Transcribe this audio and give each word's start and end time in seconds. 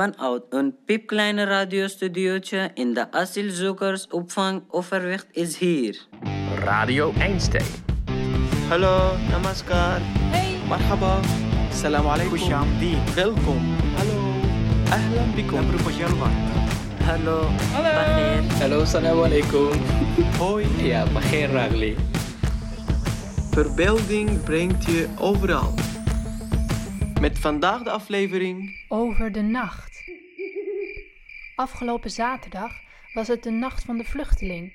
Vanuit 0.00 0.42
een 0.50 0.74
piepkleine 0.84 1.44
radiostudiootje 1.44 2.70
in 2.74 2.94
de 2.94 3.12
asielzoekersopvang 3.12 4.62
Overwicht 4.68 5.26
is 5.30 5.56
hier. 5.58 6.06
Radio 6.54 7.12
Einstein. 7.18 7.64
Hallo, 8.68 9.16
namaskar. 9.30 10.00
Hey. 10.00 10.56
Marhaba. 10.68 11.20
Salam 11.72 12.06
alaikum. 12.06 12.38
Welkom. 13.14 13.76
Hallo. 13.96 14.18
Ahlan 14.90 15.34
bikum. 15.34 15.64
Hallo. 17.04 17.48
Hallo. 17.72 18.48
Hallo, 18.58 18.80
assalamu 18.80 19.24
alaikum. 19.24 19.70
Hoi. 20.38 20.66
Ja, 20.82 21.04
Bagheer 21.12 21.50
Ragli. 21.50 21.96
Verbeelding 23.50 24.44
brengt 24.44 24.84
je 24.84 25.08
overal. 25.18 25.74
Met 27.20 27.38
vandaag 27.38 27.82
de 27.82 27.90
aflevering. 27.90 28.84
Over 28.88 29.32
de 29.32 29.42
nacht. 29.42 29.89
Afgelopen 31.60 32.10
zaterdag 32.10 32.72
was 33.12 33.28
het 33.28 33.42
de 33.42 33.50
nacht 33.50 33.84
van 33.84 33.98
de 33.98 34.04
vluchteling. 34.04 34.72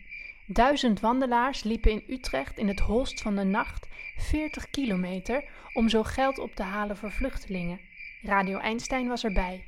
Duizend 0.48 1.00
wandelaars 1.00 1.64
liepen 1.64 1.92
in 1.92 2.04
Utrecht 2.08 2.58
in 2.58 2.68
het 2.68 2.80
holst 2.80 3.22
van 3.22 3.36
de 3.36 3.44
nacht 3.44 3.88
40 4.18 4.70
kilometer 4.70 5.44
om 5.74 5.90
zo 5.90 6.04
geld 6.04 6.40
op 6.40 6.56
te 6.56 6.64
halen 6.64 6.98
voor 6.98 7.12
vluchtelingen. 7.12 7.80
Radio 8.22 8.58
Einstein 8.58 9.08
was 9.08 9.24
erbij. 9.24 9.66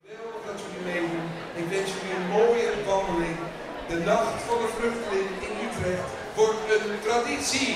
Geweldig 0.00 0.46
dat 0.46 0.60
jullie 0.60 0.92
meedoen. 0.92 1.28
Ik 1.56 1.64
wens 1.68 1.90
jullie 1.94 2.16
een 2.16 2.28
mooie 2.28 2.84
wandeling. 2.86 3.36
De 3.88 3.98
nacht 3.98 4.42
van 4.42 4.58
de 4.58 4.68
vluchteling 4.68 5.28
in 5.48 5.66
Utrecht 5.66 6.10
wordt 6.36 6.58
een 6.74 7.00
traditie. 7.00 7.74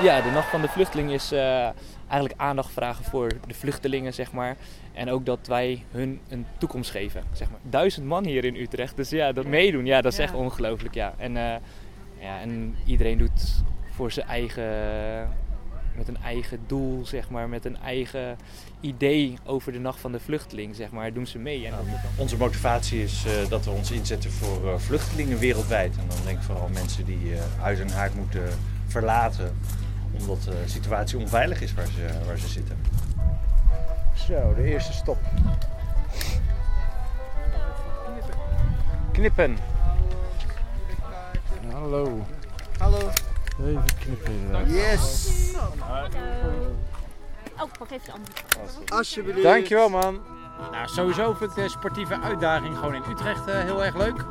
Ja, 0.00 0.20
de 0.20 0.30
Nacht 0.30 0.48
van 0.50 0.60
de 0.60 0.68
Vluchteling 0.68 1.10
is 1.12 1.32
eh, 1.32 1.68
eigenlijk 2.08 2.34
aandacht 2.40 2.72
vragen 2.72 3.04
voor 3.04 3.28
de 3.46 3.54
vluchtelingen, 3.54 4.14
zeg 4.14 4.32
maar. 4.32 4.56
En 4.92 5.10
ook 5.10 5.26
dat 5.26 5.46
wij 5.46 5.84
hun 5.90 6.20
een 6.28 6.46
toekomst 6.58 6.90
geven, 6.90 7.22
zeg 7.32 7.50
maar. 7.50 7.60
Duizend 7.62 8.06
man 8.06 8.24
hier 8.24 8.44
in 8.44 8.56
Utrecht, 8.56 8.96
dus 8.96 9.10
ja, 9.10 9.32
dat 9.32 9.46
meedoen, 9.46 9.86
ja, 9.86 10.00
dat 10.00 10.12
is 10.12 10.18
Ja. 10.18 10.24
echt 10.24 10.34
ongelooflijk, 10.34 10.94
ja. 10.94 11.14
En, 11.18 11.36
eh, 11.36 11.54
ja. 12.18 12.40
en 12.40 12.76
iedereen 12.86 13.18
doet 13.18 13.62
voor 13.94 14.10
zijn 14.12 14.26
eigen, 14.26 14.64
met 15.96 16.08
een 16.08 16.18
eigen 16.24 16.58
doel, 16.66 17.06
zeg 17.06 17.30
maar, 17.30 17.48
met 17.48 17.64
een 17.64 17.76
eigen 17.84 18.36
idee 18.80 19.34
over 19.44 19.72
de 19.72 19.78
Nacht 19.78 20.00
van 20.00 20.12
de 20.12 20.20
Vluchteling, 20.20 20.76
zeg 20.76 20.90
maar, 20.90 21.12
doen 21.12 21.26
ze 21.26 21.38
mee. 21.38 21.66
En 21.66 21.70
dat, 21.70 21.80
Onze 22.16 22.36
motivatie 22.36 23.02
is 23.02 23.24
eh, 23.26 23.48
dat 23.48 23.64
we 23.64 23.70
ons 23.70 23.90
inzetten 23.90 24.30
voor 24.32 24.68
eh, 24.72 24.78
vluchtelingen 24.78 25.38
wereldwijd. 25.38 25.96
En 25.96 26.04
dan 26.08 26.16
denk 26.24 26.38
ik 26.38 26.44
vooral 26.44 26.68
mensen 26.68 27.04
die 27.04 27.34
eh, 27.34 27.40
huis 27.60 27.78
en 27.78 27.90
haard 27.90 28.14
moeten 28.14 28.42
verlaten 28.92 29.58
omdat 30.20 30.42
de 30.42 30.62
situatie 30.66 31.18
onveilig 31.18 31.60
is 31.60 31.74
waar 31.74 31.86
ze, 31.86 32.26
waar 32.26 32.38
ze 32.38 32.48
zitten. 32.48 32.78
Zo, 34.14 34.54
de 34.54 34.62
eerste 34.62 34.92
stop. 34.92 35.18
Knippen. 39.12 39.58
Hallo. 41.72 42.26
Hallo. 42.78 43.10
Even 43.60 43.84
knippen. 43.98 44.32
inderdaad. 44.32 44.70
Yes. 44.70 45.30
Oh, 47.58 47.70
pak 47.78 47.90
even 47.90 48.06
de 48.06 48.12
andere. 48.12 48.88
Alsjeblieft. 48.88 49.42
Dankjewel 49.42 49.88
man. 49.88 50.20
Nou, 50.72 50.88
sowieso 50.88 51.34
vind 51.34 51.50
ik 51.50 51.56
de 51.56 51.68
sportieve 51.68 52.20
uitdaging 52.20 52.76
gewoon 52.76 52.94
in 52.94 53.02
Utrecht 53.10 53.46
eh, 53.46 53.60
heel 53.60 53.84
erg 53.84 53.96
leuk. 53.96 54.24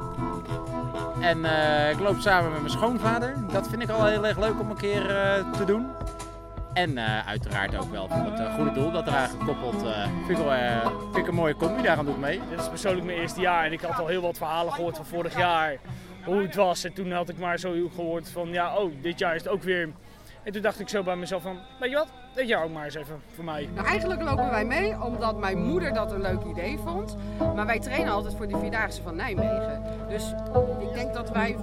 En 1.22 1.46
eh, 1.46 1.92
ik 1.92 2.00
loop 2.00 2.20
samen 2.20 2.52
met 2.52 2.60
mijn 2.60 2.72
schoonvader. 2.72 3.36
Dat 3.52 3.68
vind 3.68 3.82
ik 3.82 3.90
al 3.90 4.06
heel 4.06 4.28
erg 4.28 4.40
leuk 4.40 4.60
om 4.60 4.70
een 4.70 4.78
keer 4.78 5.10
eh, 5.10 5.52
te 5.52 5.66
doen. 5.66 5.88
En 6.74 6.98
eh, 6.98 7.28
uiteraard 7.28 7.76
ook 7.76 7.92
wel 7.92 8.08
voor 8.08 8.32
het 8.32 8.54
goede 8.56 8.72
doel 8.72 8.92
dat 8.92 9.08
eraan 9.08 9.30
gekoppeld. 9.30 9.82
vind, 10.26 10.40
ik 10.40 11.14
vind 11.14 11.28
een 11.28 11.34
mooie 11.34 11.56
combi, 11.56 11.82
daarom 11.82 12.06
doe 12.06 12.14
ik 12.14 12.22
mee. 12.22 12.42
Dit 12.50 12.60
is 12.60 12.70
persoonlijk 12.70 13.06
mijn 13.06 13.18
eerste 13.18 13.42
jaar 13.42 13.66
en 13.66 13.72
ik 13.72 13.82
had 13.82 14.00
al 14.00 14.08
heel 14.08 14.22
wat 14.22 14.38
verhalen 14.38 14.74
gehoord 14.74 14.96
van 14.96 15.06
vorig 15.06 15.38
jaar. 15.38 15.78
Hoe 16.26 16.42
het 16.42 16.56
was. 16.56 16.84
En 16.84 16.94
toen 16.94 17.12
had 17.12 17.30
ik 17.30 17.38
maar 17.38 17.60
zo 17.60 17.90
gehoord 17.96 18.30
van 18.30 18.50
ja, 18.50 18.76
oh, 18.76 18.92
dit 19.02 19.20
jaar 19.20 19.36
is 19.36 19.44
het 19.44 19.52
ook 19.52 19.64
weer. 19.64 19.90
En 20.44 20.52
toen 20.52 20.62
dacht 20.62 20.80
ik 20.80 20.90
zo 20.90 21.04
bij 21.04 21.16
mezelf 21.16 21.42
van, 21.42 21.58
weet 21.80 21.90
je 21.90 21.96
wat, 21.96 22.08
dit 22.34 22.48
jaar 22.48 22.64
ook 22.64 22.72
maar 22.72 22.86
eens 22.86 22.96
even 22.96 23.22
voor 23.36 23.44
mij. 23.44 23.70
Nou, 23.74 23.88
eigenlijk 23.88 24.22
lopen 24.22 24.50
wij 24.50 24.66
mee 24.66 25.04
omdat 25.04 25.40
mijn 25.40 25.58
moeder 25.64 25.94
dat 25.94 26.12
een 26.12 26.22
leuk 26.22 26.44
idee 26.44 26.78
vond. 26.78 27.18
Maar 27.56 27.66
wij 27.66 27.80
trainen 27.80 28.14
altijd 28.14 28.36
voor 28.36 28.48
de 28.48 28.58
Vierdaagse 28.58 29.02
van 29.02 29.16
Nijmegen. 29.16 29.84
Dus 30.10 30.34
ik 30.80 30.94
denk 30.94 31.14
dat 31.14 31.32
wij 31.32 31.56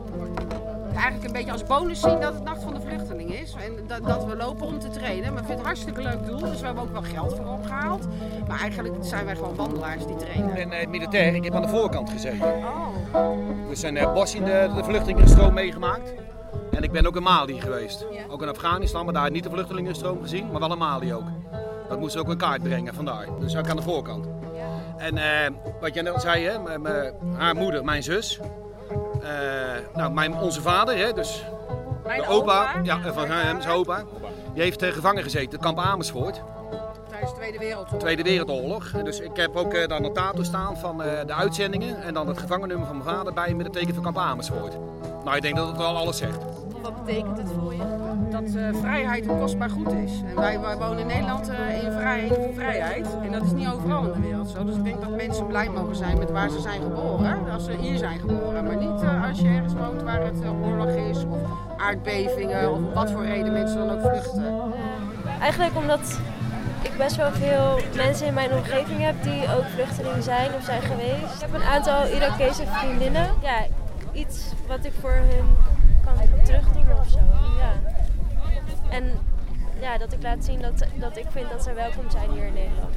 eigenlijk 0.94 1.24
een 1.24 1.32
beetje 1.32 1.52
als 1.52 1.64
bonus 1.64 2.00
zien 2.00 2.20
dat 2.20 2.34
het 2.34 2.44
Nacht 2.44 2.62
van 2.62 2.74
de 2.74 2.80
Vluchteling 2.80 3.34
is. 3.34 3.54
En 3.54 3.86
dat, 3.86 4.06
dat 4.06 4.24
we 4.24 4.36
lopen 4.36 4.66
om 4.66 4.78
te 4.78 4.88
trainen. 4.88 5.32
Maar 5.32 5.42
ik 5.42 5.46
vind 5.46 5.48
het 5.48 5.58
een 5.58 5.64
hartstikke 5.64 6.02
leuk 6.02 6.26
doel, 6.26 6.38
dus 6.38 6.60
we 6.60 6.66
hebben 6.66 6.84
ook 6.84 6.92
wel 6.92 7.02
geld 7.02 7.36
voor 7.36 7.46
opgehaald. 7.46 8.08
Maar 8.48 8.60
eigenlijk 8.60 8.94
zijn 9.00 9.24
wij 9.24 9.36
gewoon 9.36 9.54
wandelaars 9.54 10.06
die 10.06 10.16
trainen. 10.16 10.56
En 10.56 10.72
uh, 10.72 10.86
militair, 10.86 11.34
ik 11.34 11.44
heb 11.44 11.54
aan 11.54 11.62
de 11.62 11.68
voorkant 11.68 12.10
gezeten. 12.10 12.46
Oh. 12.46 12.88
We 13.68 13.74
zijn 13.74 13.96
uh, 13.96 14.12
Bos 14.12 14.34
in 14.34 14.44
de, 14.44 14.70
de 14.76 14.84
vluchtelingenstroom 14.84 15.54
meegemaakt. 15.54 16.12
En 16.78 16.84
ik 16.84 16.92
ben 16.92 17.06
ook 17.06 17.16
in 17.16 17.22
Mali 17.22 17.60
geweest. 17.60 18.06
Ook 18.28 18.42
in 18.42 18.48
Afghanistan, 18.48 19.04
maar 19.04 19.14
daar 19.14 19.30
niet 19.30 19.42
de 19.42 19.50
vluchtelingenstroom 19.50 20.22
gezien, 20.22 20.50
maar 20.50 20.60
wel 20.60 20.72
in 20.72 20.78
Mali 20.78 21.14
ook. 21.14 21.24
Dat 21.88 21.98
moest 21.98 22.16
ook 22.16 22.28
een 22.28 22.36
kaart 22.36 22.62
brengen 22.62 22.94
vandaar. 22.94 23.26
Dus 23.40 23.56
ook 23.56 23.68
aan 23.68 23.76
de 23.76 23.82
voorkant. 23.82 24.26
En 24.96 25.16
uh, 25.16 25.22
wat 25.80 25.94
jij 25.94 26.02
net 26.02 26.12
al 26.12 26.20
zei, 26.20 26.44
hè, 26.44 26.58
haar 27.36 27.54
moeder, 27.54 27.84
mijn 27.84 28.02
zus. 28.02 28.40
Uh, 29.22 29.28
nou, 29.94 30.12
mijn, 30.12 30.34
onze 30.34 30.60
vader, 30.60 30.96
hè, 30.96 31.12
dus 31.12 31.44
Mijn 32.06 32.20
de 32.20 32.28
opa, 32.28 32.62
opa, 32.62 32.80
ja, 32.82 33.12
van 33.12 33.30
hem, 33.30 33.60
zijn 33.60 33.74
opa. 33.74 34.04
Die 34.52 34.62
heeft 34.62 34.82
uh, 34.82 34.92
gevangen 34.92 35.22
gezeten, 35.22 35.58
kamp 35.58 35.78
Amersfoort. 35.78 36.42
Tijdens 37.10 37.30
de 37.30 37.38
Tweede 37.38 37.58
Wereldoorlog. 37.58 38.00
Tweede 38.00 38.22
Wereldoorlog. 38.22 38.90
Dus 38.90 39.20
ik 39.20 39.36
heb 39.36 39.56
ook 39.56 39.74
uh, 39.74 39.86
de 39.86 39.98
notator 40.00 40.44
staan 40.44 40.76
van 40.76 40.98
de 40.98 41.32
uitzendingen. 41.32 42.02
En 42.02 42.14
dan 42.14 42.28
het 42.28 42.38
gevangennummer 42.38 42.86
van 42.86 42.96
mijn 42.96 43.16
vader 43.16 43.32
bij 43.32 43.54
met 43.54 43.66
het 43.66 43.74
teken 43.74 43.94
van 43.94 44.02
kamp 44.02 44.18
Amersfoort. 44.18 44.76
Nou, 45.24 45.36
ik 45.36 45.42
denk 45.42 45.56
dat 45.56 45.66
het 45.66 45.76
wel 45.76 45.96
alles 45.96 46.16
zegt. 46.16 46.38
Wat 46.82 47.04
betekent 47.04 47.38
het 47.38 47.50
voor 47.58 47.74
je? 47.74 47.82
Dat 48.30 48.54
uh, 48.54 48.80
vrijheid 48.80 49.28
een 49.28 49.38
kostbaar 49.38 49.70
goed 49.70 49.92
is. 49.92 50.22
En 50.26 50.34
wij, 50.34 50.60
wij 50.60 50.76
wonen 50.76 50.98
in 50.98 51.06
Nederland 51.06 51.50
uh, 51.50 51.82
in 51.82 51.92
vrijheid 51.92 52.36
en 52.36 52.54
vrijheid. 52.54 53.06
En 53.22 53.32
dat 53.32 53.44
is 53.44 53.52
niet 53.52 53.68
overal 53.68 54.04
in 54.04 54.12
de 54.12 54.20
wereld 54.20 54.48
zo. 54.48 54.64
Dus 54.64 54.76
ik 54.76 54.84
denk 54.84 55.00
dat 55.00 55.16
mensen 55.16 55.46
blij 55.46 55.68
mogen 55.68 55.96
zijn 55.96 56.18
met 56.18 56.30
waar 56.30 56.50
ze 56.50 56.60
zijn 56.60 56.82
geboren. 56.82 57.50
Als 57.50 57.64
ze 57.64 57.72
hier 57.72 57.98
zijn 57.98 58.18
geboren. 58.18 58.64
Maar 58.64 58.76
niet 58.76 59.02
uh, 59.02 59.28
als 59.28 59.40
je 59.40 59.48
ergens 59.48 59.74
woont 59.74 60.02
waar 60.02 60.24
het 60.24 60.44
oorlog 60.62 60.88
is. 60.88 61.24
Of 61.24 61.38
aardbevingen. 61.76 62.72
Of 62.72 62.80
wat 62.94 63.10
voor 63.10 63.24
reden 63.24 63.52
mensen 63.52 63.78
dan 63.78 63.90
ook 63.90 64.00
vluchten. 64.00 64.72
Eigenlijk 65.40 65.76
omdat 65.76 66.20
ik 66.82 66.96
best 66.96 67.16
wel 67.16 67.32
veel 67.32 67.78
mensen 67.94 68.26
in 68.26 68.34
mijn 68.34 68.52
omgeving 68.52 69.00
heb 69.00 69.22
die 69.22 69.42
ook 69.56 69.64
vluchteling 69.64 70.22
zijn 70.22 70.54
of 70.54 70.64
zijn 70.64 70.82
geweest. 70.82 71.34
Ik 71.34 71.40
heb 71.40 71.54
een 71.54 71.62
aantal 71.62 72.06
Irakese 72.06 72.62
vriendinnen. 72.66 73.34
Ja, 73.42 73.66
iets 74.12 74.52
wat 74.66 74.84
ik 74.84 74.92
voor 75.00 75.12
hun 75.12 75.56
kan 76.16 76.44
terugdoen 76.44 76.98
of 76.98 77.08
zo. 77.08 77.18
Ja. 77.58 77.72
En 78.90 79.12
ja, 79.80 79.98
dat 79.98 80.12
ik 80.12 80.22
laat 80.22 80.44
zien 80.44 80.60
dat, 80.60 80.84
dat 80.94 81.16
ik 81.16 81.26
vind 81.30 81.50
dat 81.50 81.62
ze 81.62 81.72
welkom 81.72 82.10
zijn 82.10 82.30
hier 82.30 82.46
in 82.46 82.52
Nederland. 82.52 82.94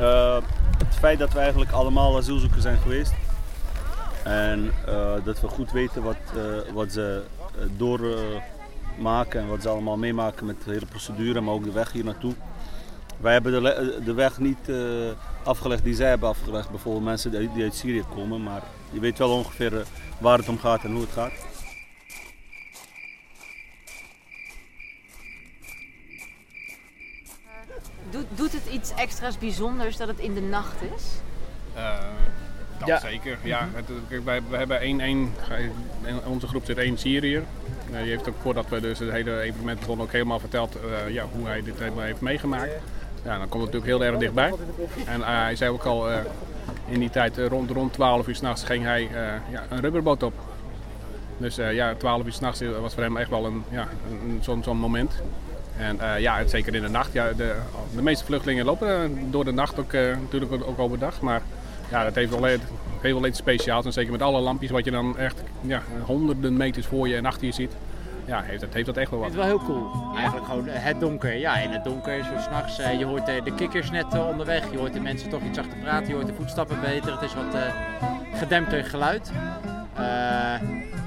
Uh, 0.00 0.48
het 0.84 0.94
feit 0.94 1.18
dat 1.18 1.32
we 1.32 1.38
eigenlijk 1.38 1.70
allemaal 1.70 2.16
asielzoekers 2.16 2.62
zijn 2.62 2.78
geweest. 2.78 3.14
En 4.24 4.72
uh, 4.88 5.12
dat 5.24 5.40
we 5.40 5.48
goed 5.48 5.72
weten 5.72 6.02
wat, 6.02 6.16
uh, 6.36 6.72
wat 6.72 6.92
ze 6.92 7.22
doormaken 7.76 9.40
en 9.40 9.48
wat 9.48 9.62
ze 9.62 9.68
allemaal 9.68 9.96
meemaken 9.96 10.46
met 10.46 10.56
de 10.64 10.70
hele 10.70 10.86
procedure, 10.86 11.40
maar 11.40 11.54
ook 11.54 11.64
de 11.64 11.72
weg 11.72 11.92
hier 11.92 12.04
naartoe. 12.04 12.34
Wij 13.20 13.32
hebben 13.32 13.52
de, 13.52 14.00
de 14.04 14.14
weg 14.14 14.38
niet 14.38 14.70
afgelegd 15.42 15.84
die 15.84 15.94
zij 15.94 16.08
hebben 16.08 16.28
afgelegd, 16.28 16.70
bijvoorbeeld 16.70 17.04
mensen 17.04 17.30
die 17.54 17.62
uit 17.62 17.74
Syrië 17.74 18.04
komen, 18.14 18.42
maar 18.42 18.62
je 18.90 19.00
weet 19.00 19.18
wel 19.18 19.30
ongeveer 19.30 19.84
waar 20.18 20.38
het 20.38 20.48
om 20.48 20.58
gaat 20.58 20.84
en 20.84 20.92
hoe 20.92 21.00
het 21.00 21.10
gaat. 21.12 21.32
Doet, 28.16 28.26
doet 28.38 28.52
het 28.52 28.72
iets 28.72 28.94
extra's 28.94 29.38
bijzonders 29.38 29.96
dat 29.96 30.08
het 30.08 30.18
in 30.18 30.34
de 30.34 30.40
nacht 30.40 30.82
is? 30.96 31.04
Uh, 31.76 31.98
dat 32.78 32.88
ja. 32.88 32.98
zeker. 32.98 33.38
Ja, 33.42 33.68
het, 33.72 33.84
kijk, 34.08 34.24
wij, 34.24 34.42
we 34.48 34.56
hebben 34.56 34.80
één, 34.80 35.00
één, 35.00 35.34
in 36.04 36.24
onze 36.26 36.46
groep 36.46 36.64
zit 36.64 36.78
één 36.78 36.98
Syriër. 36.98 37.42
Uh, 37.90 37.98
die 37.98 38.10
heeft 38.10 38.28
ook 38.28 38.34
voordat 38.42 38.68
we 38.68 38.80
dus 38.80 38.98
het 38.98 39.10
hele 39.10 39.40
evenement 39.40 39.80
begonnen 39.80 40.06
ook 40.06 40.12
helemaal 40.12 40.38
verteld 40.38 40.76
uh, 40.76 41.12
ja, 41.14 41.24
hoe 41.32 41.46
hij 41.46 41.62
dit 41.62 41.78
helemaal 41.78 42.04
heeft 42.04 42.20
meegemaakt. 42.20 42.72
Ja, 43.24 43.38
dan 43.38 43.48
komt 43.48 43.64
het 43.64 43.72
natuurlijk 43.72 43.86
heel 43.86 44.04
erg 44.04 44.18
dichtbij. 44.18 44.52
En 45.06 45.20
uh, 45.20 45.26
hij 45.26 45.56
zei 45.56 45.70
ook 45.70 45.84
al 45.84 46.08
in 46.86 46.98
die 46.98 47.10
tijd 47.10 47.38
rond, 47.38 47.70
rond 47.70 47.92
12 47.92 48.28
uur 48.28 48.34
s'nachts 48.34 48.64
ging 48.64 48.84
hij 48.84 49.08
ja, 49.50 49.64
een 49.68 49.80
rubberboot 49.80 50.22
op. 50.22 50.34
Dus 51.36 51.56
ja, 51.56 51.94
12 51.94 52.24
uur 52.24 52.32
s'nachts 52.32 52.60
was 52.80 52.94
voor 52.94 53.02
hem 53.02 53.16
echt 53.16 53.30
wel 53.30 53.46
een, 53.46 53.64
ja, 53.70 53.88
een, 54.10 54.38
zo'n 54.42 54.62
zo'n 54.62 54.76
moment. 54.76 55.22
En 55.78 55.96
uh, 55.96 56.18
ja, 56.20 56.46
zeker 56.46 56.74
in 56.74 56.82
de 56.82 56.88
nacht. 56.88 57.12
Ja, 57.12 57.32
de, 57.32 57.54
de 57.94 58.02
meeste 58.02 58.24
vluchtelingen 58.24 58.64
lopen 58.64 59.18
door 59.30 59.44
de 59.44 59.52
nacht 59.52 59.78
ook, 59.78 59.92
uh, 59.92 60.16
natuurlijk 60.20 60.52
ook 60.52 60.78
overdag. 60.78 61.20
Maar 61.20 61.42
ja, 61.90 62.04
dat 62.04 62.14
heeft 62.14 62.30
wel, 62.30 62.44
heeft 62.44 63.14
wel 63.14 63.26
iets 63.26 63.38
speciaals. 63.38 63.84
En 63.84 63.92
zeker 63.92 64.12
met 64.12 64.22
alle 64.22 64.40
lampjes 64.40 64.70
wat 64.70 64.84
je 64.84 64.90
dan 64.90 65.18
echt 65.18 65.42
ja, 65.60 65.82
honderden 66.04 66.56
meters 66.56 66.86
voor 66.86 67.08
je 67.08 67.16
en 67.16 67.26
achter 67.26 67.46
je 67.46 67.52
ziet. 67.52 67.72
ja, 68.24 68.40
heeft, 68.42 68.60
dat, 68.60 68.74
heeft 68.74 68.86
dat 68.86 68.96
echt 68.96 69.10
wel 69.10 69.18
wat. 69.18 69.28
het 69.28 69.36
wel 69.36 69.46
heel 69.46 69.62
cool. 69.64 69.90
Eigenlijk 70.16 70.46
gewoon 70.46 70.68
eh, 70.68 70.84
het 70.84 71.00
donker. 71.00 71.34
Ja, 71.34 71.56
in 71.56 71.70
het 71.70 71.84
donker, 71.84 72.24
zo 72.24 72.30
s'nachts. 72.40 72.76
je 72.76 73.04
hoort 73.04 73.28
eh, 73.28 73.44
de 73.44 73.54
kikkers 73.54 73.90
net 73.90 74.14
eh, 74.14 74.28
onderweg. 74.28 74.70
Je 74.70 74.78
hoort 74.78 74.92
de 74.92 75.00
mensen 75.00 75.28
toch 75.28 75.42
iets 75.42 75.58
achter 75.58 75.78
praten. 75.78 76.08
Je 76.08 76.14
hoort 76.14 76.26
de 76.26 76.34
voetstappen 76.34 76.80
beter. 76.80 77.12
Het 77.12 77.22
is 77.22 77.34
wat 77.34 77.54
eh, 77.54 77.60
gedempter 78.34 78.84
geluid. 78.84 79.32
Eh, 79.94 80.02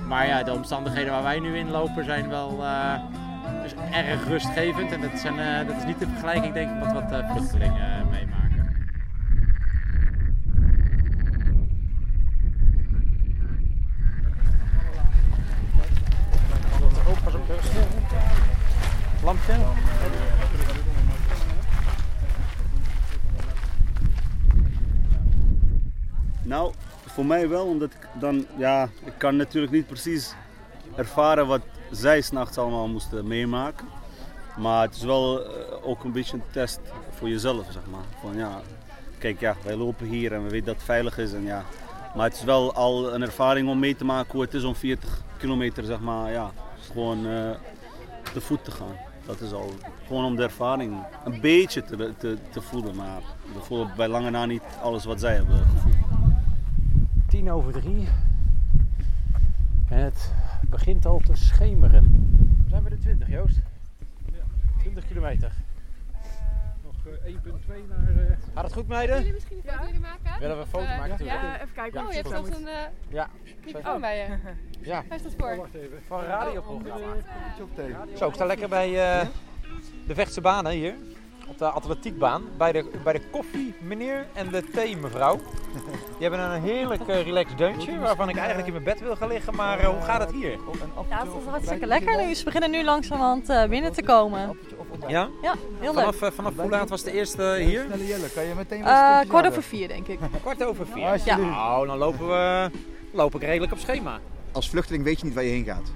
maar 0.08 0.28
ja, 0.28 0.44
de 0.44 0.54
omstandigheden 0.54 1.12
waar 1.12 1.24
wij 1.24 1.40
nu 1.40 1.58
in 1.58 1.72
lopen 1.72 2.04
zijn 2.04 2.30
wel 2.30 2.64
erg 3.92 4.28
rustgevend. 4.28 4.92
En 4.92 5.02
dat, 5.02 5.20
zijn, 5.20 5.40
eh, 5.40 5.68
dat 5.68 5.78
is 5.78 5.84
niet 5.84 6.00
de 6.00 6.08
vergelijking 6.08 6.54
denk 6.54 6.70
ik 6.70 6.84
met 6.84 6.94
wat 6.94 7.12
eh, 7.12 7.32
vluchtelingen 7.32 8.00
eh, 8.00 8.10
meemaken. 8.12 8.88
Lampje. 19.24 19.54
Nou, 26.44 26.74
voor 27.06 27.26
mij 27.26 27.50
wel, 27.50 27.66
omdat 27.66 27.92
ik 27.92 28.08
dan, 28.20 28.46
ja, 28.58 28.90
ik 29.06 29.14
kan 29.18 29.36
natuurlijk 29.36 29.74
niet 29.74 29.88
precies 29.88 30.34
ervaren 30.96 31.48
wat 31.48 31.62
zij 31.92 32.22
s'nachts 32.22 32.58
allemaal 32.58 32.88
moesten 32.88 33.28
meemaken. 33.28 33.88
Maar 34.58 34.82
het 34.82 34.96
is 34.96 35.04
wel 35.04 35.44
eh, 35.44 35.50
ook 35.82 36.04
een 36.04 36.12
beetje 36.12 36.38
een 36.38 36.44
test 36.52 36.80
voor 37.12 37.30
jezelf, 37.30 37.66
zeg 37.72 37.84
maar. 37.92 38.06
Van 38.22 38.38
ja, 38.38 38.62
kijk 39.18 39.40
ja, 39.40 39.56
wij 39.64 39.76
lopen 39.76 40.08
hier 40.08 40.34
en 40.34 40.44
we 40.44 40.50
weten 40.50 40.66
dat 40.66 40.76
het 40.76 40.84
veilig 40.84 41.18
is 41.18 41.34
en 41.34 41.44
ja. 41.44 41.64
Maar 42.16 42.26
het 42.26 42.36
is 42.36 42.44
wel 42.44 42.74
al 42.74 43.14
een 43.14 43.22
ervaring 43.22 43.70
om 43.70 43.80
mee 43.80 43.96
te 43.96 44.06
maken 44.06 44.32
hoe 44.32 44.42
het 44.42 44.54
is 44.54 44.64
om 44.64 44.76
40 44.76 45.22
kilometer, 45.38 45.84
zeg 45.84 46.00
maar, 46.00 46.32
ja, 46.32 46.52
gewoon 46.92 47.28
eh, 47.28 47.50
te 48.34 48.42
voet 48.42 48.64
te 48.64 48.72
gaan. 48.72 48.96
Dat 49.26 49.42
is 49.42 49.52
al 49.52 49.72
gewoon 50.08 50.26
om 50.26 50.36
de 50.36 50.44
ervaring 50.44 50.96
een 51.24 51.42
beetje 51.42 51.84
te, 51.84 52.14
te, 52.52 52.62
voelen. 52.62 52.96
Maar 52.96 53.22
we 53.54 53.60
voelen 53.60 53.92
bij 53.96 54.08
lange 54.08 54.30
na 54.30 54.46
niet 54.46 54.62
alles 54.82 55.06
wat 55.06 55.20
zij 55.20 55.36
hebben 55.36 55.58
gevoeld. 55.58 55.96
Tien 57.28 57.52
over 57.52 57.72
drie. 57.72 58.08
En 59.90 60.00
het 60.00 60.32
begint 60.70 61.06
al 61.06 61.20
te 61.20 61.36
schemeren. 61.36 62.04
We 62.64 62.70
zijn 62.70 62.82
bij 62.84 62.92
de 62.92 62.98
20, 62.98 63.28
Joost. 63.30 63.60
20 64.80 65.06
kilometer. 65.08 65.52
Nog 66.84 66.96
eh, 67.26 67.34
1,2 67.34 67.88
naar... 67.90 68.26
eh, 68.28 68.38
Gaat 68.54 68.64
het 68.64 68.74
goed, 68.74 68.88
meiden? 68.88 69.16
Willen 69.16 69.18
jullie 69.18 69.34
misschien 69.34 69.58
een 69.58 69.64
foto 69.74 69.86
jullie 69.86 70.00
maken? 70.00 70.40
Willen 70.40 70.56
we 70.56 70.62
een 70.62 70.68
foto 70.70 70.86
Eh, 70.86 70.98
maken? 70.98 71.26
Ja, 71.26 71.40
Tuurlijk. 71.40 71.62
even 71.62 71.74
kijken. 71.74 72.00
Ja, 72.00 72.06
oh, 72.06 72.10
je 72.12 72.16
hebt 72.18 72.30
zelfs 72.30 72.50
een 72.50 72.68
eh, 72.68 72.84
Ja. 73.08 73.28
microfoon 73.66 74.02
bij 74.02 74.18
je. 74.18 74.38
Ja. 74.80 75.04
Waar 75.08 75.18
is 75.18 75.24
dat 75.24 75.34
voor? 75.38 75.68
Van 76.08 76.20
een 76.20 76.26
radioprogramma. 76.26 77.06
Oh, 77.08 78.18
Zo, 78.18 78.28
ik 78.28 78.34
sta 78.34 78.46
lekker 78.46 78.70
bij 78.70 79.20
eh, 79.20 79.28
de 80.08 80.16
Vechtse 80.16 80.42
banen 80.42 80.72
hier. 80.72 80.96
Op 81.50 81.58
de 81.58 81.66
atletiekbaan. 81.66 82.44
Bij 82.58 82.72
de, 82.72 82.86
bij 83.04 83.14
de 83.14 83.22
koffie 83.32 83.74
meneer 83.82 84.28
en 84.34 84.50
de 84.50 84.64
thee 84.64 84.98
mevrouw. 84.98 85.36
Die 85.36 86.28
hebben 86.30 86.40
een 86.40 86.62
heerlijk 86.62 87.08
eh, 87.08 87.24
relaxed 87.24 87.58
deuntje. 87.58 88.00
Waarvan 88.00 88.30
ik 88.30 88.36
eigenlijk 88.38 88.68
in 88.68 88.74
mijn 88.74 88.86
bed 88.86 89.00
wil 89.00 89.16
gaan 89.16 89.28
liggen. 89.28 89.56
Maar 89.56 89.80
eh, 89.80 89.88
hoe 89.88 90.02
gaat 90.02 90.20
het 90.20 90.32
hier? 90.32 90.52
Ja, 91.10 91.18
het 91.18 91.28
is 91.28 91.46
hartstikke 91.50 91.86
lekker 91.86 92.26
nu. 92.26 92.36
Ze 92.36 92.44
beginnen 92.44 92.72
nu 92.72 92.84
langzamerhand 92.84 93.50
eh, 93.50 93.66
binnen 93.66 93.92
te 93.92 94.04
komen. 94.04 94.58
Ja? 95.08 95.30
Ja, 95.42 95.56
heel 95.80 95.94
leuk. 95.96 96.14
Vanaf, 96.14 96.34
vanaf 96.36 96.54
hoe 96.56 96.70
laat 96.70 96.90
was 96.90 97.04
de 97.04 97.12
eerste 97.12 97.56
hier? 97.60 97.86
Kan 98.34 98.44
je 98.46 98.54
meteen 98.56 98.84
Eh, 98.84 99.20
kwart 99.28 99.48
over 99.48 99.64
vier, 99.64 99.88
denk 99.88 100.08
ik. 100.08 100.20
Kwart 100.42 100.64
over 100.64 100.88
vier? 100.88 101.22
Ja. 101.26 101.38
Nou, 101.38 101.88
dan 101.88 101.98
lopen 101.98 102.28
we 102.28 102.70
loop 103.12 103.36
ik 103.36 103.42
redelijk 103.42 103.72
op 103.72 103.80
schema. 103.80 104.20
Als 104.52 104.70
vluchteling 104.70 105.04
weet 105.04 105.20
je 105.20 105.26
niet 105.26 105.34
waar 105.36 105.44
je 105.44 105.50
heen 105.50 105.66
gaat. 105.66 105.92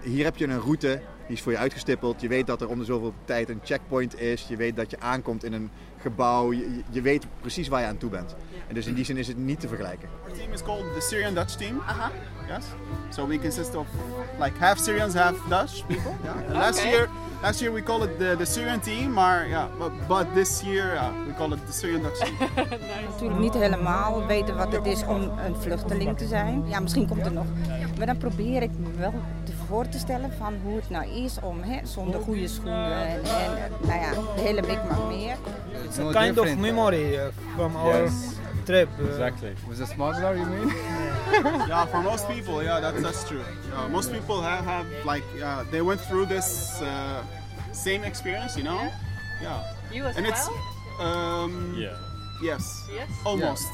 Hier 0.00 0.24
heb 0.24 0.36
je 0.36 0.46
een 0.46 0.60
route, 0.60 1.00
die 1.28 1.36
is 1.36 1.42
voor 1.42 1.52
je 1.52 1.58
uitgestippeld. 1.58 2.20
Je 2.20 2.28
weet 2.28 2.46
dat 2.46 2.60
er 2.60 2.68
om 2.68 2.78
de 2.78 2.84
zoveel 2.84 3.12
tijd 3.24 3.48
een 3.48 3.60
checkpoint 3.64 4.20
is. 4.20 4.46
Je 4.48 4.56
weet 4.56 4.76
dat 4.76 4.90
je 4.90 5.00
aankomt 5.00 5.44
in 5.44 5.52
een 5.52 5.70
gebouw. 6.00 6.52
Je, 6.52 6.80
je 6.90 7.00
weet 7.02 7.26
precies 7.40 7.68
waar 7.68 7.80
je 7.80 7.86
aan 7.86 7.96
toe 7.98 8.10
bent. 8.10 8.34
En 8.68 8.74
dus 8.74 8.86
in 8.86 8.94
die 8.94 9.04
zin 9.04 9.16
is 9.16 9.28
het 9.28 9.36
niet 9.36 9.60
te 9.60 9.68
vergelijken. 9.68 10.08
Our 10.28 10.36
team 10.38 10.52
is 10.52 10.62
called 10.62 10.94
the 10.94 11.00
Syrian 11.00 11.34
Dutch 11.34 11.54
team. 11.56 11.76
Uh-huh. 11.76 12.06
Yes. 12.48 12.64
So 13.08 13.26
we 13.26 13.38
consist 13.38 13.74
of 13.74 13.86
like 14.40 14.58
half 14.58 14.78
Syrians, 14.78 15.14
half 15.14 15.36
Dutch 15.48 15.86
people. 15.86 16.12
Yeah. 16.22 16.52
Last 16.54 16.78
Okay. 16.78 16.90
year, 16.90 17.08
last 17.42 17.60
year 17.60 17.72
we 17.74 17.82
called 17.82 18.02
it 18.10 18.18
the, 18.18 18.34
the 18.38 18.44
Syrian 18.46 18.80
team, 18.80 19.12
maar 19.12 19.48
yeah, 19.48 19.66
but, 19.78 19.92
but 20.08 20.26
this 20.34 20.62
year 20.62 20.92
yeah, 20.94 21.10
we 21.26 21.34
call 21.34 21.52
it 21.52 21.66
the 21.66 21.72
Syrian 21.72 22.02
Dutch 22.02 22.18
team. 22.18 22.36
natuurlijk 23.10 23.40
niet 23.40 23.54
helemaal 23.54 24.26
weten 24.26 24.56
wat 24.56 24.72
het 24.72 24.86
is 24.86 25.04
om 25.06 25.20
een 25.38 25.56
vluchteling 25.56 26.18
te 26.18 26.26
zijn. 26.26 26.62
Ja, 26.68 26.80
misschien 26.80 27.06
komt 27.06 27.26
er 27.26 27.32
nog. 27.32 27.46
Maar 27.98 28.06
dan 28.06 28.16
probeer 28.16 28.62
ik 28.62 28.70
me 28.78 28.90
wel 28.96 29.12
te 29.44 29.52
voor 29.66 29.88
te 29.88 29.98
stellen 29.98 30.32
van 30.38 30.54
hoe 30.64 30.76
het 30.76 30.90
nou 30.90 31.06
is 31.24 31.40
om 31.40 31.62
hè, 31.62 31.86
zonder 31.86 32.20
goede 32.20 32.48
schoenen 32.48 33.06
en, 33.08 33.22
en 33.24 33.70
nou 33.86 34.00
ja, 34.00 34.10
de 34.34 34.40
hele 34.40 34.60
mikmak 34.62 35.08
meer. 35.08 35.36
It's 35.84 35.98
a 35.98 36.10
kind 36.12 36.38
of 36.38 36.56
memory 36.56 37.14
uh, 37.14 37.20
from 37.56 37.76
our 37.76 38.02
Yes. 38.02 38.12
trip. 38.64 38.88
uh, 39.00 39.06
Exactly. 39.08 39.52
With 39.68 39.80
a 39.80 39.86
smuggler, 39.86 40.36
you 40.36 40.46
mean? 40.46 40.72
yeah, 41.68 41.86
for 41.86 42.00
most 42.02 42.26
people, 42.26 42.62
yeah, 42.62 42.80
that's, 42.80 43.02
that's 43.02 43.24
true. 43.24 43.42
Yeah, 43.72 43.88
most 43.90 44.10
people 44.12 44.42
have, 44.42 44.64
have 44.64 44.86
like, 45.14 45.24
yeah, 45.38 45.64
they 45.70 45.80
went 45.82 46.00
through 46.00 46.26
this 46.28 46.80
uh, 46.82 46.86
same 47.72 48.04
experience, 48.06 48.56
you 48.60 48.64
know? 48.64 48.90
Yeah. 49.42 49.62
You 49.92 50.04
as 50.06 50.16
and 50.16 50.26
it's, 50.26 50.48
well? 50.98 51.08
um, 51.08 51.74
Yeah. 51.78 51.96
Yes. 52.42 52.84
Yes? 52.94 53.08
Almost. 53.24 53.66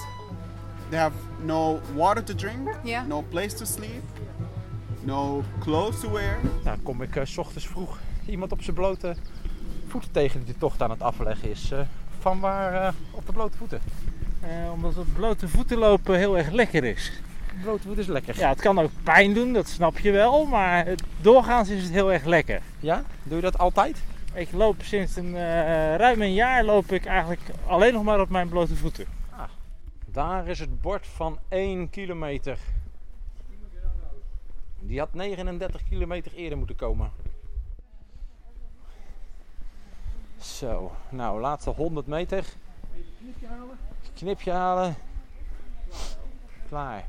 They 0.88 0.98
have 0.98 1.14
no 1.44 1.80
water 1.94 2.24
to 2.24 2.34
drink, 2.34 2.68
Yeah. 2.82 3.06
no 3.06 3.22
place 3.28 3.56
to 3.56 3.64
sleep, 3.64 4.02
no 5.00 5.42
clothes 5.60 6.00
to 6.00 6.10
wear. 6.10 6.38
Nou, 6.64 6.78
kom 6.82 7.02
ik 7.02 7.16
eh, 7.16 7.24
s 7.24 7.38
ochtends 7.38 7.66
vroeg 7.66 7.98
iemand 8.26 8.52
op 8.52 8.62
zijn 8.62 8.76
blote 8.76 9.16
voeten 9.86 10.10
tegen 10.10 10.44
die 10.44 10.52
de 10.52 10.58
tocht 10.58 10.82
aan 10.82 10.90
het 10.90 11.02
afleggen 11.02 11.50
is. 11.50 11.70
Eh, 11.70 11.78
van 12.18 12.40
waar 12.40 12.74
eh, 12.86 12.92
op 13.10 13.26
de 13.26 13.32
blote 13.32 13.56
voeten? 13.56 13.80
Eh, 14.40 14.48
omdat 14.72 14.96
op 14.96 15.06
blote 15.14 15.48
voeten 15.48 15.78
lopen 15.78 16.16
heel 16.16 16.38
erg 16.38 16.50
lekker 16.50 16.84
is. 16.84 17.12
Blote 17.62 17.82
voeten 17.82 18.02
is 18.02 18.08
lekker. 18.08 18.38
Ja, 18.38 18.48
het 18.48 18.60
kan 18.60 18.78
ook 18.78 18.90
pijn 19.02 19.34
doen, 19.34 19.52
dat 19.52 19.68
snap 19.68 19.98
je 19.98 20.10
wel. 20.10 20.44
Maar 20.46 20.86
doorgaans 21.20 21.68
is 21.68 21.82
het 21.82 21.92
heel 21.92 22.12
erg 22.12 22.24
lekker. 22.24 22.60
Ja? 22.80 23.02
Doe 23.22 23.36
je 23.36 23.42
dat 23.42 23.58
altijd? 23.58 24.02
Ik 24.34 24.48
loop 24.52 24.76
sinds 24.82 25.16
een, 25.16 25.34
eh, 25.36 25.96
ruim 25.96 26.22
een 26.22 26.32
jaar 26.34 26.64
loop 26.64 26.92
ik 26.92 27.04
eigenlijk 27.06 27.40
alleen 27.66 27.92
nog 27.92 28.02
maar 28.02 28.20
op 28.20 28.28
mijn 28.28 28.48
blote 28.48 28.76
voeten. 28.76 29.04
Daar 30.14 30.48
is 30.48 30.58
het 30.58 30.80
bord 30.80 31.06
van 31.06 31.38
1 31.48 31.90
kilometer. 31.90 32.58
Die 34.80 34.98
had 34.98 35.14
39 35.14 35.88
kilometer 35.88 36.34
eerder 36.34 36.58
moeten 36.58 36.76
komen. 36.76 37.12
Zo, 40.38 40.92
nou 41.08 41.40
laatste 41.40 41.70
100 41.70 42.06
meter. 42.06 42.44
Knipje 44.14 44.50
halen. 44.50 44.96
Klaar. 46.68 47.06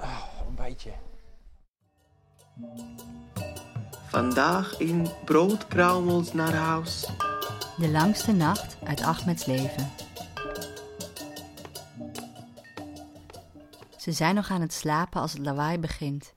Oh, 0.00 0.24
ontbijtje. 0.46 0.92
Vandaag 4.06 4.78
in 4.78 5.08
broodkruimels 5.24 6.32
naar 6.32 6.54
huis. 6.54 7.10
De 7.76 7.88
langste 7.90 8.32
nacht 8.32 8.78
uit 8.84 9.02
Ahmeds 9.02 9.46
leven. 9.46 10.07
Ze 14.08 14.14
zijn 14.14 14.34
nog 14.34 14.50
aan 14.50 14.60
het 14.60 14.72
slapen 14.72 15.20
als 15.20 15.32
het 15.32 15.42
lawaai 15.42 15.78
begint. 15.78 16.34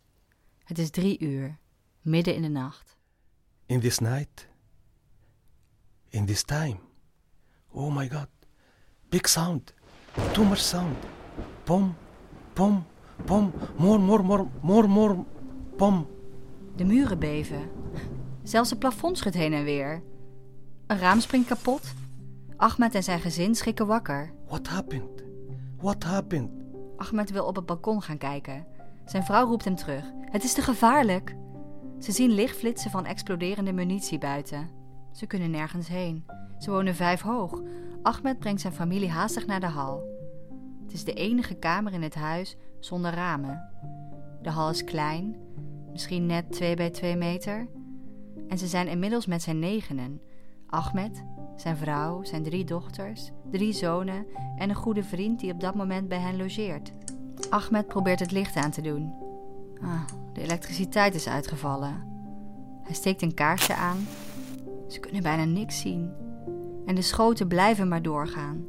Het 0.63 0.77
is 0.77 0.89
drie 0.89 1.19
uur, 1.19 1.57
midden 2.01 2.35
in 2.35 2.41
de 2.41 2.47
nacht. 2.47 2.97
in 3.65 3.79
this 3.79 3.99
night, 3.99 4.47
in 6.09 6.25
this 6.25 6.43
time. 6.43 6.79
Oh 7.69 7.95
my 7.95 8.09
God, 8.09 8.27
big 9.09 9.27
sound, 9.27 9.73
too 10.31 10.43
much 10.43 10.59
sound. 10.59 10.97
Pom, 11.63 11.95
pom, 12.53 12.85
pom, 13.25 13.53
more, 13.77 13.99
more, 13.99 14.23
more, 14.23 14.47
more, 14.61 14.87
more, 14.87 15.25
pom. 15.77 16.07
De 16.75 16.83
muren 16.83 17.19
beven. 17.19 17.69
Zelfs 18.43 18.69
het 18.69 18.79
plafond 18.79 19.17
schudt 19.17 19.35
heen 19.35 19.53
en 19.53 19.63
weer. 19.63 20.03
Een 20.87 20.97
raam 20.97 21.19
springt 21.19 21.47
kapot. 21.47 21.93
Ahmed 22.57 22.95
en 22.95 23.03
zijn 23.03 23.19
gezin 23.19 23.55
schrikken 23.55 23.87
wakker. 23.87 24.33
What 24.47 24.67
happened? 24.67 25.23
What 25.77 26.03
happened? 26.03 26.60
Ahmed 27.01 27.31
wil 27.31 27.45
op 27.45 27.55
het 27.55 27.65
balkon 27.65 28.01
gaan 28.01 28.17
kijken. 28.17 28.65
Zijn 29.05 29.23
vrouw 29.23 29.47
roept 29.47 29.65
hem 29.65 29.75
terug. 29.75 30.05
Het 30.25 30.43
is 30.43 30.53
te 30.53 30.61
gevaarlijk. 30.61 31.35
Ze 31.99 32.11
zien 32.11 32.31
lichtflitsen 32.31 32.91
van 32.91 33.05
exploderende 33.05 33.73
munitie 33.73 34.17
buiten. 34.17 34.69
Ze 35.11 35.25
kunnen 35.25 35.51
nergens 35.51 35.87
heen. 35.87 36.25
Ze 36.57 36.71
wonen 36.71 36.95
vijf 36.95 37.21
hoog. 37.21 37.61
Ahmed 38.01 38.39
brengt 38.39 38.61
zijn 38.61 38.73
familie 38.73 39.09
haastig 39.09 39.45
naar 39.45 39.59
de 39.59 39.65
hal. 39.65 40.03
Het 40.83 40.93
is 40.93 41.03
de 41.03 41.13
enige 41.13 41.53
kamer 41.53 41.93
in 41.93 42.01
het 42.01 42.15
huis 42.15 42.57
zonder 42.79 43.13
ramen. 43.13 43.69
De 44.41 44.49
hal 44.49 44.69
is 44.69 44.83
klein, 44.83 45.35
misschien 45.91 46.25
net 46.25 46.51
2 46.51 46.75
bij 46.75 46.89
2 46.89 47.15
meter. 47.15 47.67
En 48.47 48.57
ze 48.57 48.67
zijn 48.67 48.87
inmiddels 48.87 49.25
met 49.25 49.41
zijn 49.41 49.59
negenen. 49.59 50.21
Ahmed, 50.67 51.23
zijn 51.61 51.77
vrouw, 51.77 52.23
zijn 52.23 52.43
drie 52.43 52.65
dochters, 52.65 53.31
drie 53.51 53.73
zonen 53.73 54.25
en 54.57 54.69
een 54.69 54.75
goede 54.75 55.03
vriend 55.03 55.39
die 55.39 55.51
op 55.51 55.59
dat 55.59 55.75
moment 55.75 56.07
bij 56.07 56.17
hen 56.17 56.37
logeert. 56.37 56.91
Ahmed 57.49 57.87
probeert 57.87 58.19
het 58.19 58.31
licht 58.31 58.55
aan 58.55 58.71
te 58.71 58.81
doen. 58.81 59.13
Ah, 59.81 60.01
de 60.33 60.41
elektriciteit 60.41 61.15
is 61.15 61.27
uitgevallen. 61.27 62.03
Hij 62.83 62.93
steekt 62.95 63.21
een 63.21 63.33
kaarsje 63.33 63.75
aan. 63.75 64.07
Ze 64.87 64.99
kunnen 64.99 65.23
bijna 65.23 65.45
niks 65.45 65.79
zien. 65.79 66.11
En 66.85 66.95
de 66.95 67.01
schoten 67.01 67.47
blijven 67.47 67.87
maar 67.87 68.01
doorgaan. 68.01 68.65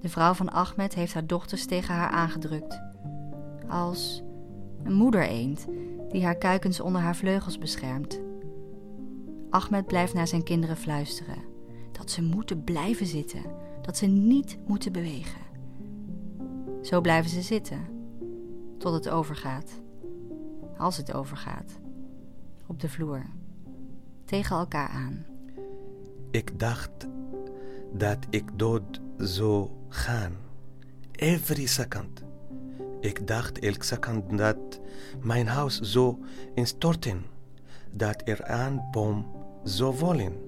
De 0.00 0.08
vrouw 0.08 0.34
van 0.34 0.52
Ahmed 0.52 0.94
heeft 0.94 1.14
haar 1.14 1.26
dochters 1.26 1.66
tegen 1.66 1.94
haar 1.94 2.10
aangedrukt. 2.10 2.80
Als 3.68 4.22
een 4.84 4.94
moeder-eend 4.94 5.66
die 6.08 6.24
haar 6.24 6.38
kuikens 6.38 6.80
onder 6.80 7.00
haar 7.00 7.16
vleugels 7.16 7.58
beschermt. 7.58 8.20
Ahmed 9.50 9.86
blijft 9.86 10.14
naar 10.14 10.28
zijn 10.28 10.42
kinderen 10.42 10.76
fluisteren 10.76 11.56
dat 11.98 12.10
ze 12.10 12.22
moeten 12.22 12.64
blijven 12.64 13.06
zitten, 13.06 13.42
dat 13.82 13.96
ze 13.96 14.06
niet 14.06 14.58
moeten 14.66 14.92
bewegen. 14.92 15.40
Zo 16.82 17.00
blijven 17.00 17.30
ze 17.30 17.42
zitten, 17.42 17.80
tot 18.78 18.92
het 18.92 19.08
overgaat. 19.08 19.70
Als 20.76 20.96
het 20.96 21.12
overgaat. 21.12 21.78
Op 22.66 22.80
de 22.80 22.88
vloer. 22.88 23.22
Tegen 24.24 24.56
elkaar 24.56 24.88
aan. 24.88 25.26
Ik 26.30 26.58
dacht 26.58 27.06
dat 27.92 28.18
ik 28.30 28.58
dood 28.58 29.00
zou 29.16 29.68
gaan. 29.88 30.32
Every 31.12 31.66
second. 31.66 32.22
Ik 33.00 33.26
dacht 33.26 33.58
elke 33.58 33.84
second 33.84 34.38
dat 34.38 34.80
mijn 35.22 35.46
huis 35.46 35.80
zou 35.80 36.16
instorten. 36.54 37.24
Dat 37.90 38.22
er 38.24 38.50
een 38.50 38.80
bom 38.90 39.26
zou 39.62 39.96
vallen. 39.96 40.47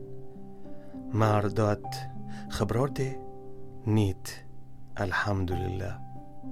Maar 1.10 1.54
dat 1.54 2.08
gebeurde 2.48 3.16
niet. 3.82 4.44
Alhamdulillah. 4.94 5.94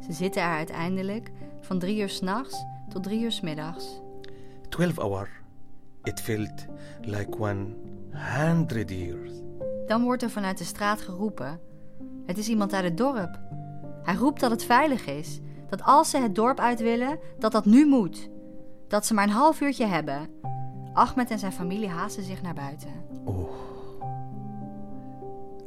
Ze 0.06 0.12
zitten 0.12 0.42
er 0.42 0.48
uiteindelijk 0.48 1.30
van 1.60 1.78
drie 1.78 2.00
uur 2.00 2.08
s'nachts 2.08 2.64
tot 2.88 3.02
drie 3.02 3.20
uur 3.20 3.32
's 3.32 3.40
middags. 3.40 4.00
12 4.68 4.96
hour. 4.96 5.28
It 6.02 6.20
felt 6.20 6.66
like 7.00 7.36
100 7.36 8.90
years. 8.90 9.32
Dan 9.86 10.02
wordt 10.02 10.22
er 10.22 10.30
vanuit 10.30 10.58
de 10.58 10.64
straat 10.64 11.00
geroepen: 11.00 11.60
Het 12.26 12.38
is 12.38 12.48
iemand 12.48 12.72
uit 12.72 12.84
het 12.84 12.96
dorp. 12.96 13.40
Hij 14.02 14.14
roept 14.14 14.40
dat 14.40 14.50
het 14.50 14.64
veilig 14.64 15.06
is. 15.06 15.40
Dat 15.68 15.82
als 15.82 16.10
ze 16.10 16.18
het 16.18 16.34
dorp 16.34 16.60
uit 16.60 16.80
willen, 16.80 17.18
dat 17.38 17.52
dat 17.52 17.64
nu 17.64 17.86
moet. 17.86 18.30
Dat 18.88 19.06
ze 19.06 19.14
maar 19.14 19.24
een 19.24 19.30
half 19.30 19.60
uurtje 19.60 19.86
hebben. 19.86 20.28
Ahmed 20.92 21.30
en 21.30 21.38
zijn 21.38 21.52
familie 21.52 21.88
haasten 21.88 22.22
zich 22.22 22.42
naar 22.42 22.54
buiten. 22.54 22.90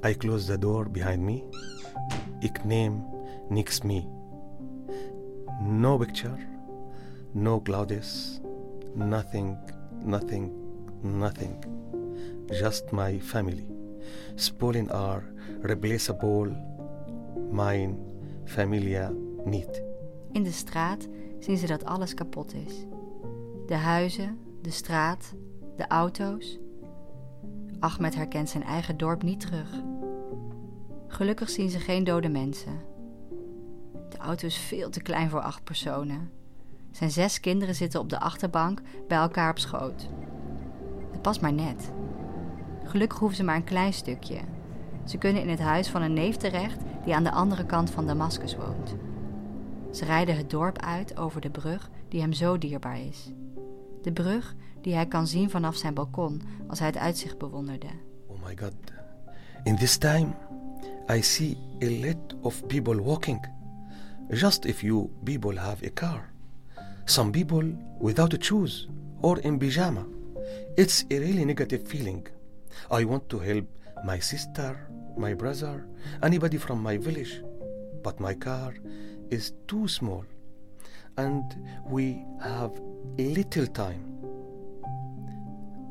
I 0.03 0.13
close 0.13 0.45
the 0.45 0.57
door 0.57 0.89
behind 0.89 1.21
me. 1.21 1.43
Ik 2.39 2.63
neem 2.63 3.05
niks 3.49 3.81
mee. 3.81 4.07
No 5.61 5.97
picture, 5.97 6.37
no 7.31 7.61
clouds, 7.61 8.39
nothing, 8.93 9.57
nothing, 10.03 10.51
nothing. 11.01 11.65
Just 12.45 12.91
my 12.91 13.19
family. 13.21 13.65
Spolen 14.35 14.91
are 14.91 15.23
replaceable. 15.61 16.51
Mijn 17.51 17.97
familia 18.43 19.11
niet. 19.45 19.83
In 20.31 20.43
de 20.43 20.51
straat 20.51 21.07
zien 21.39 21.57
ze 21.57 21.67
dat 21.67 21.85
alles 21.85 22.13
kapot 22.13 22.53
is. 22.53 22.85
De 23.65 23.75
huizen, 23.75 24.37
de 24.61 24.71
straat, 24.71 25.33
de 25.75 25.87
auto's. 25.87 26.59
Ahmed 27.79 28.15
herkent 28.15 28.49
zijn 28.49 28.63
eigen 28.63 28.97
dorp 28.97 29.23
niet 29.23 29.39
terug. 29.39 29.81
Gelukkig 31.11 31.49
zien 31.49 31.69
ze 31.69 31.79
geen 31.79 32.03
dode 32.03 32.29
mensen. 32.29 32.79
De 34.09 34.17
auto 34.17 34.47
is 34.47 34.57
veel 34.57 34.89
te 34.89 35.01
klein 35.01 35.29
voor 35.29 35.41
acht 35.41 35.63
personen. 35.63 36.31
Zijn 36.91 37.11
zes 37.11 37.39
kinderen 37.39 37.75
zitten 37.75 37.99
op 37.99 38.09
de 38.09 38.19
achterbank 38.19 38.81
bij 39.07 39.17
elkaar 39.17 39.49
op 39.49 39.59
schoot. 39.59 40.09
Dat 41.11 41.21
past 41.21 41.41
maar 41.41 41.53
net. 41.53 41.91
Gelukkig 42.83 43.19
hoeven 43.19 43.37
ze 43.37 43.43
maar 43.43 43.55
een 43.55 43.63
klein 43.63 43.93
stukje. 43.93 44.39
Ze 45.05 45.17
kunnen 45.17 45.41
in 45.41 45.49
het 45.49 45.59
huis 45.59 45.89
van 45.89 46.01
een 46.01 46.13
neef 46.13 46.35
terecht 46.35 46.79
die 47.03 47.15
aan 47.15 47.23
de 47.23 47.31
andere 47.31 47.65
kant 47.65 47.89
van 47.89 48.07
Damascus 48.07 48.55
woont. 48.55 48.95
Ze 49.91 50.05
rijden 50.05 50.37
het 50.37 50.49
dorp 50.49 50.79
uit 50.79 51.17
over 51.17 51.41
de 51.41 51.49
brug 51.49 51.89
die 52.09 52.21
hem 52.21 52.33
zo 52.33 52.57
dierbaar 52.57 52.99
is. 52.99 53.31
De 54.01 54.11
brug 54.11 54.55
die 54.81 54.93
hij 54.93 55.07
kan 55.07 55.27
zien 55.27 55.49
vanaf 55.49 55.75
zijn 55.75 55.93
balkon 55.93 56.41
als 56.67 56.79
hij 56.79 56.87
het 56.87 56.97
uitzicht 56.97 57.37
bewonderde. 57.37 57.89
Oh 58.27 58.43
my 58.45 58.57
god. 58.57 58.73
In 59.63 59.75
this 59.75 59.97
time, 59.97 60.33
I 61.09 61.21
see 61.21 61.57
a 61.81 61.89
lot 62.05 62.33
of 62.43 62.67
people 62.69 62.97
walking. 62.99 63.39
Just 64.31 64.65
if 64.65 64.83
you 64.83 65.09
people 65.25 65.55
have 65.55 65.83
a 65.83 65.89
car. 65.89 66.31
Some 67.05 67.31
people 67.31 67.63
without 67.99 68.33
a 68.33 68.41
shoes 68.41 68.87
or 69.21 69.39
in 69.39 69.59
pyjama. 69.59 70.05
It's 70.77 71.05
a 71.11 71.19
really 71.19 71.45
negative 71.45 71.87
feeling. 71.87 72.27
I 72.89 73.03
want 73.03 73.29
to 73.29 73.39
help 73.39 73.65
my 74.05 74.19
sister, 74.19 74.87
my 75.17 75.33
brother, 75.33 75.87
anybody 76.23 76.57
from 76.57 76.81
my 76.81 76.97
village. 76.97 77.41
But 78.03 78.19
my 78.19 78.33
car 78.33 78.73
is 79.29 79.53
too 79.67 79.87
small 79.87 80.25
and 81.17 81.43
we 81.85 82.23
have 82.41 82.71
little 83.17 83.67
time. 83.67 84.05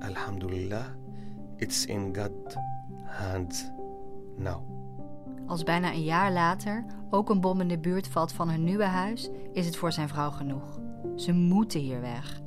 Alhamdulillah, 0.02 0.94
it's 1.58 1.84
in 1.84 2.12
God's 2.12 2.56
hands 3.18 3.64
now. 4.38 4.69
Als 5.50 5.62
bijna 5.62 5.92
een 5.92 6.04
jaar 6.04 6.32
later 6.32 6.84
ook 7.10 7.30
een 7.30 7.40
bom 7.40 7.60
in 7.60 7.68
de 7.68 7.78
buurt 7.78 8.08
valt 8.08 8.32
van 8.32 8.50
hun 8.50 8.64
nieuwe 8.64 8.84
huis, 8.84 9.30
is 9.52 9.66
het 9.66 9.76
voor 9.76 9.92
zijn 9.92 10.08
vrouw 10.08 10.30
genoeg. 10.30 10.80
Ze 11.16 11.32
moeten 11.32 11.80
hier 11.80 12.00
weg. 12.00 12.40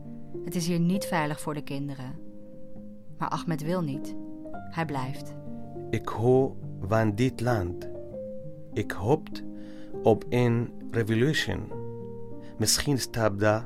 Het 0.45 0.55
is 0.55 0.67
hier 0.67 0.79
niet 0.79 1.05
veilig 1.05 1.41
voor 1.41 1.53
de 1.53 1.61
kinderen. 1.61 2.19
Maar 3.17 3.29
Ahmed 3.29 3.61
wil 3.63 3.81
niet. 3.81 4.15
Hij 4.69 4.85
blijft. 4.85 5.33
Ik 5.89 6.07
hou 6.07 6.51
van 6.81 7.15
dit 7.15 7.41
land. 7.41 7.89
Ik 8.73 8.91
hoopt 8.91 9.43
op 10.03 10.23
een 10.29 10.71
revolution. 10.91 11.71
Misschien 12.57 12.99
staat 12.99 13.39
de 13.39 13.61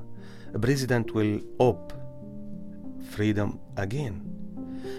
president 0.60 1.12
wil 1.12 1.42
op 1.58 1.98
freedom 3.00 3.60
again. 3.74 4.22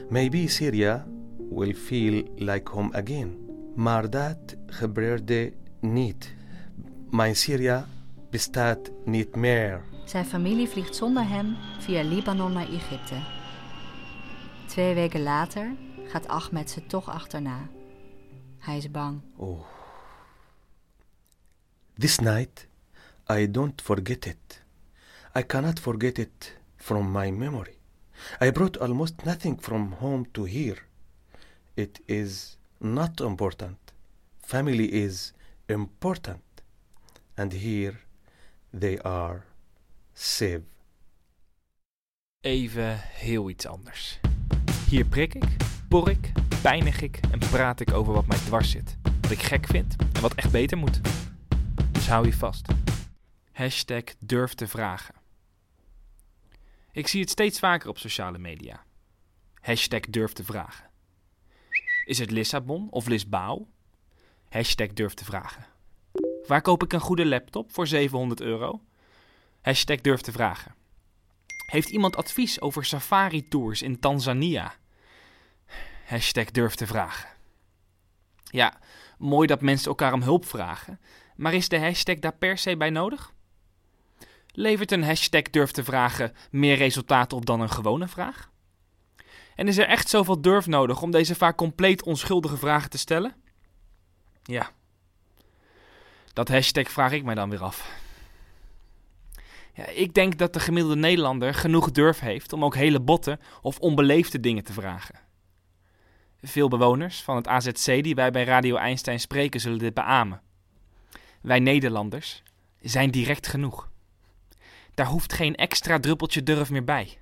Maybe 0.08 0.48
Syria 0.48 1.06
will 1.50 1.74
feel 1.74 2.22
like 2.36 2.70
home 2.70 2.92
again. 2.92 3.47
Maar 3.78 4.10
dat 4.10 4.56
gebeurde 4.66 5.52
niet. 5.80 6.34
Mijn 7.10 7.36
Syrië 7.36 7.84
bestaat 8.30 8.90
niet 9.04 9.36
meer. 9.36 9.82
Zijn 10.04 10.24
familie 10.24 10.68
vliegt 10.68 10.96
zonder 10.96 11.28
hem 11.28 11.56
via 11.80 12.02
Libanon 12.02 12.52
naar 12.52 12.68
Egypte. 12.68 13.14
Twee 14.66 14.94
weken 14.94 15.22
later 15.22 15.76
gaat 16.04 16.28
Ahmed 16.28 16.70
ze 16.70 16.86
toch 16.86 17.08
achterna. 17.08 17.68
Hij 18.58 18.76
is 18.76 18.90
bang. 18.90 19.20
Oh. 19.36 19.66
This 21.98 22.18
night, 22.18 22.68
I 23.30 23.50
don't 23.50 23.82
forget 23.82 24.26
it. 24.26 24.64
I 25.36 25.46
cannot 25.46 25.80
forget 25.80 26.18
it 26.18 26.58
from 26.76 27.12
my 27.12 27.30
memory. 27.30 27.78
I 28.42 28.50
brought 28.50 28.78
almost 28.78 29.24
nothing 29.24 29.62
from 29.62 29.92
home 29.92 30.30
to 30.30 30.44
here. 30.44 30.78
It 31.74 32.00
is 32.04 32.57
not 32.78 33.20
important. 33.20 33.78
Family 34.40 34.84
is 34.84 35.32
important. 35.66 36.42
And 37.34 37.52
here 37.52 37.94
they 38.78 38.98
are 39.02 39.42
safe. 40.12 40.62
Even 42.40 42.98
heel 42.98 43.50
iets 43.50 43.66
anders. 43.66 44.20
Hier 44.88 45.04
prik 45.04 45.34
ik, 45.34 45.56
por 45.88 46.10
ik, 46.10 46.32
pijnig 46.62 47.00
ik 47.00 47.20
en 47.30 47.38
praat 47.38 47.80
ik 47.80 47.92
over 47.92 48.12
wat 48.12 48.26
mij 48.26 48.38
dwars 48.38 48.70
zit. 48.70 48.96
Wat 49.20 49.30
ik 49.30 49.42
gek 49.42 49.66
vind 49.66 49.96
en 50.12 50.20
wat 50.20 50.34
echt 50.34 50.50
beter 50.50 50.78
moet. 50.78 51.00
Dus 51.92 52.08
hou 52.08 52.26
je 52.26 52.32
vast. 52.32 52.66
Hashtag 53.52 54.02
durf 54.18 54.54
te 54.54 54.68
vragen. 54.68 55.14
Ik 56.92 57.08
zie 57.08 57.20
het 57.20 57.30
steeds 57.30 57.58
vaker 57.58 57.88
op 57.88 57.98
sociale 57.98 58.38
media. 58.38 58.84
Hashtag 59.60 60.00
durf 60.00 60.32
te 60.32 60.44
vragen. 60.44 60.87
Is 62.08 62.18
het 62.18 62.30
Lissabon 62.30 62.86
of 62.90 63.06
Lisbao? 63.06 63.66
Hashtag 64.48 64.88
durf 64.88 65.14
te 65.14 65.24
vragen. 65.24 65.66
Waar 66.46 66.62
koop 66.62 66.82
ik 66.82 66.92
een 66.92 67.00
goede 67.00 67.26
laptop 67.26 67.72
voor 67.72 67.86
700 67.86 68.40
euro? 68.40 68.80
Hashtag 69.60 70.00
durf 70.00 70.20
te 70.20 70.32
vragen. 70.32 70.74
Heeft 71.66 71.88
iemand 71.88 72.16
advies 72.16 72.60
over 72.60 72.84
safari-tours 72.84 73.82
in 73.82 73.98
Tanzania? 73.98 74.74
Hashtag 76.04 76.50
durf 76.50 76.74
te 76.74 76.86
vragen. 76.86 77.28
Ja, 78.44 78.78
mooi 79.18 79.46
dat 79.46 79.60
mensen 79.60 79.88
elkaar 79.88 80.12
om 80.12 80.22
hulp 80.22 80.46
vragen, 80.46 81.00
maar 81.36 81.54
is 81.54 81.68
de 81.68 81.78
hashtag 81.78 82.18
daar 82.18 82.36
per 82.36 82.58
se 82.58 82.76
bij 82.76 82.90
nodig? 82.90 83.32
Levert 84.52 84.92
een 84.92 85.04
hashtag 85.04 85.42
durf 85.42 85.70
te 85.70 85.84
vragen 85.84 86.34
meer 86.50 86.76
resultaten 86.76 87.36
op 87.36 87.46
dan 87.46 87.60
een 87.60 87.70
gewone 87.70 88.08
vraag? 88.08 88.50
En 89.58 89.68
is 89.68 89.78
er 89.78 89.86
echt 89.86 90.08
zoveel 90.08 90.40
durf 90.40 90.66
nodig 90.66 91.02
om 91.02 91.10
deze 91.10 91.34
vaak 91.34 91.56
compleet 91.56 92.02
onschuldige 92.02 92.56
vragen 92.56 92.90
te 92.90 92.98
stellen? 92.98 93.34
Ja. 94.42 94.70
Dat 96.32 96.48
hashtag 96.48 96.90
vraag 96.90 97.12
ik 97.12 97.24
mij 97.24 97.34
dan 97.34 97.50
weer 97.50 97.62
af. 97.62 97.90
Ja, 99.74 99.86
ik 99.86 100.14
denk 100.14 100.38
dat 100.38 100.52
de 100.52 100.60
gemiddelde 100.60 100.96
Nederlander 100.96 101.54
genoeg 101.54 101.90
durf 101.90 102.20
heeft 102.20 102.52
om 102.52 102.64
ook 102.64 102.74
hele 102.74 103.00
botte 103.00 103.38
of 103.62 103.78
onbeleefde 103.78 104.40
dingen 104.40 104.64
te 104.64 104.72
vragen. 104.72 105.14
Veel 106.42 106.68
bewoners 106.68 107.22
van 107.22 107.36
het 107.36 107.48
AZC 107.48 107.84
die 107.84 108.14
wij 108.14 108.30
bij 108.30 108.44
Radio 108.44 108.76
Einstein 108.76 109.20
spreken 109.20 109.60
zullen 109.60 109.78
dit 109.78 109.94
beamen. 109.94 110.42
Wij 111.40 111.58
Nederlanders 111.58 112.42
zijn 112.80 113.10
direct 113.10 113.46
genoeg. 113.46 113.88
Daar 114.94 115.06
hoeft 115.06 115.32
geen 115.32 115.54
extra 115.54 116.00
druppeltje 116.00 116.42
durf 116.42 116.70
meer 116.70 116.84
bij. 116.84 117.18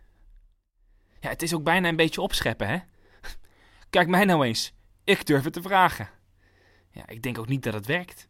Ja, 1.20 1.28
het 1.28 1.42
is 1.42 1.54
ook 1.54 1.62
bijna 1.62 1.88
een 1.88 1.96
beetje 1.96 2.20
opscheppen, 2.20 2.68
hè? 2.68 2.78
Kijk 3.90 4.08
mij 4.08 4.24
nou 4.24 4.44
eens. 4.44 4.72
Ik 5.04 5.26
durf 5.26 5.44
het 5.44 5.52
te 5.52 5.62
vragen. 5.62 6.08
Ja, 6.90 7.06
ik 7.06 7.22
denk 7.22 7.38
ook 7.38 7.48
niet 7.48 7.62
dat 7.62 7.74
het 7.74 7.86
werkt. 7.86 8.28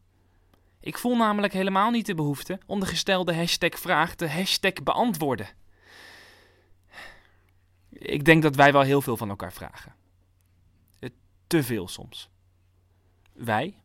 Ik 0.81 0.99
voel 0.99 1.17
namelijk 1.17 1.53
helemaal 1.53 1.91
niet 1.91 2.07
de 2.07 2.15
behoefte 2.15 2.59
om 2.67 2.81
de 2.81 2.87
gestelde 2.87 3.35
hashtag 3.35 3.79
vraag 3.79 4.15
te 4.15 4.29
hashtag 4.29 4.73
beantwoorden. 4.73 5.49
Ik 7.91 8.25
denk 8.25 8.43
dat 8.43 8.57
wij 8.57 8.73
wel 8.73 8.83
heel 8.83 9.01
veel 9.01 9.17
van 9.17 9.29
elkaar 9.29 9.53
vragen. 9.53 9.95
Eh, 10.99 11.11
Te 11.47 11.63
veel 11.63 11.89
soms. 11.89 12.31
Wij, 13.33 13.83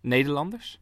Nederlanders, 0.00 0.80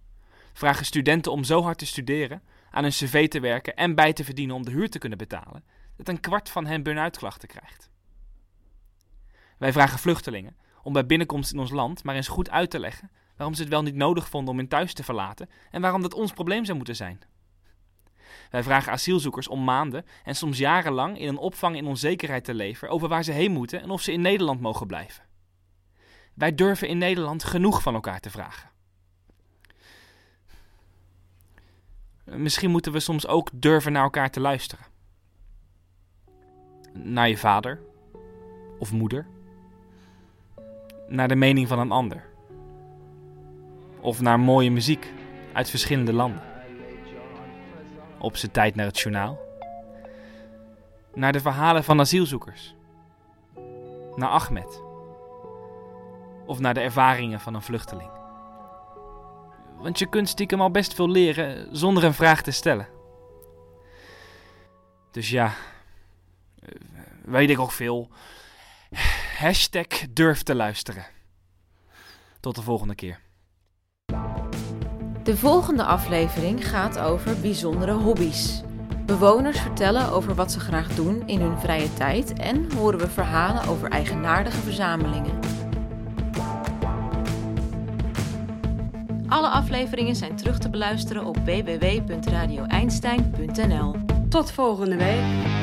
vragen 0.53 0.87
studenten 0.87 1.33
om 1.33 1.45
zo 1.45 1.63
hard 1.63 1.79
te 1.79 1.87
studeren, 1.87 2.43
aan 2.71 2.83
hun 2.83 2.93
cv 2.93 3.29
te 3.29 3.41
werken 3.41 3.77
en 3.77 3.95
bij 3.95 4.13
te 4.13 4.25
verdienen 4.25 4.57
om 4.57 4.65
de 4.65 4.71
huur 4.71 4.91
te 4.91 4.99
kunnen 4.99 5.19
betalen, 5.19 5.65
dat 5.97 6.09
een 6.09 6.21
kwart 6.21 6.51
van 6.51 6.67
hen 6.67 6.83
burn-out 6.83 7.17
klachten 7.17 7.49
krijgt. 7.49 7.91
Wij 9.59 9.73
vragen 9.73 9.99
vluchtelingen 9.99 10.57
om 10.83 10.93
bij 10.93 11.07
binnenkomst 11.07 11.53
in 11.53 11.59
ons 11.59 11.71
land 11.71 12.05
maar 12.05 12.15
eens 12.15 12.29
goed 12.29 12.51
uit 12.51 12.71
te 12.71 12.79
leggen 12.79 13.11
waarom 13.37 13.55
ze 13.55 13.63
het 13.63 13.71
wel 13.71 13.83
niet 13.83 13.95
nodig 13.95 14.29
vonden 14.29 14.51
om 14.51 14.59
hun 14.59 14.69
thuis 14.69 14.95
te 14.95 15.05
verlaten 15.05 15.49
en 15.71 15.81
waarom 15.81 16.03
dat 16.03 16.15
ons 16.15 16.33
probleem 16.33 16.65
zou 16.65 16.77
moeten 16.77 16.97
zijn. 16.97 17.21
Wij 18.51 18.63
vragen 18.63 18.93
asielzoekers 18.93 19.49
om 19.49 19.65
maanden 19.65 20.05
en 20.25 20.37
soms 20.37 20.59
jarenlang 20.59 21.19
in 21.19 21.29
een 21.29 21.37
opvang 21.37 21.77
in 21.77 21.87
onzekerheid 21.87 22.45
te 22.45 22.55
leven 22.55 22.89
over 22.89 23.09
waar 23.09 23.25
ze 23.25 23.33
heen 23.33 23.53
moeten 23.53 23.83
en 23.83 23.91
of 23.91 24.03
ze 24.03 24.13
in 24.13 24.21
Nederland 24.21 24.61
mogen 24.61 24.87
blijven. 24.87 25.25
Wij 26.35 26.55
durven 26.55 26.89
in 26.89 26.99
Nederland 26.99 27.45
genoeg 27.45 27.83
van 27.83 27.95
elkaar 27.95 28.21
te 28.21 28.31
vragen. 28.31 28.71
Misschien 32.25 32.71
moeten 32.71 32.93
we 32.93 33.01
soms 33.01 33.27
ook 33.27 33.51
durven 33.53 33.93
naar 33.93 34.03
elkaar 34.03 34.31
te 34.31 34.41
luisteren. 34.41 34.94
Naar 36.95 37.29
je 37.29 37.37
vader 37.37 37.81
of 38.79 38.93
moeder. 38.93 39.27
Naar 41.09 41.29
de 41.29 41.35
mening 41.35 41.69
van 41.69 41.79
een 41.79 41.91
ander. 41.91 42.25
Of 44.01 44.21
naar 44.21 44.41
mooie 44.41 44.71
muziek 44.71 45.13
uit 45.53 45.71
verschillende 45.71 46.13
landen. 46.13 46.43
Op 48.19 48.37
zijn 48.37 48.53
tijd 48.53 48.75
naar 48.75 48.87
het 48.87 48.99
journaal. 48.99 49.39
Naar 51.15 51.33
de 51.33 51.41
verhalen 51.41 51.85
van 51.85 52.01
asielzoekers. 52.01 52.75
Naar 54.17 54.29
Ahmed. 54.29 54.83
Of 56.47 56.59
naar 56.59 56.75
de 56.75 56.81
ervaringen 56.81 57.41
van 57.41 57.55
een 57.55 57.63
vluchteling. 57.63 58.11
Want 59.79 59.99
je 59.99 60.09
kunt 60.09 60.29
stiekem 60.29 60.61
al 60.61 60.71
best 60.71 60.95
veel 60.95 61.11
leren 61.11 61.77
zonder 61.77 62.05
een 62.05 62.15
vraag 62.15 62.43
te 62.43 62.51
stellen. 62.51 62.89
Dus 65.11 65.31
ja, 65.31 65.53
weet 67.25 67.51
ik 67.51 67.59
ook 67.59 67.73
veel. 67.73 68.11
Hashtag 69.39 69.87
durf 70.11 70.43
te 70.43 70.55
luisteren. 70.55 71.07
Tot 72.41 72.55
de 72.55 72.63
volgende 72.63 72.95
keer. 72.95 73.21
De 75.23 75.37
volgende 75.37 75.85
aflevering 75.85 76.69
gaat 76.69 76.99
over 76.99 77.41
bijzondere 77.41 77.93
hobby's. 77.93 78.63
Bewoners 79.07 79.61
vertellen 79.61 80.11
over 80.11 80.35
wat 80.35 80.53
ze 80.53 80.61
graag 80.61 80.95
doen 80.95 81.23
in 81.27 81.41
hun 81.41 81.59
vrije 81.59 81.95
tijd 81.95 82.33
en 82.33 82.73
horen 82.73 82.99
we 82.99 83.09
verhalen 83.09 83.65
over 83.65 83.91
eigenaardige 83.91 84.61
verzamelingen. 84.61 85.39
Alle 89.29 89.49
afleveringen 89.49 90.17
zijn 90.17 90.37
terug 90.37 90.59
te 90.59 90.71
beluisteren 90.71 91.25
op 91.25 91.37
www.radioeinstein.nl. 91.37 93.97
Tot 94.29 94.53
volgende 94.53 94.97
week. 94.97 95.54